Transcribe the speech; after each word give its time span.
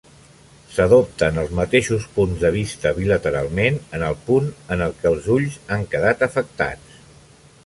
S'adopten 0.75 1.35
els 1.41 1.51
mateixos 1.59 2.07
punts 2.15 2.41
de 2.45 2.51
vista 2.57 2.95
bilateralment 3.01 3.79
en 3.99 4.07
el 4.09 4.19
punt 4.31 4.51
en 4.77 4.83
què 5.03 5.13
els 5.15 5.31
ulls 5.39 5.63
han 5.77 5.89
quedat 5.95 6.27
afectats. 6.31 7.03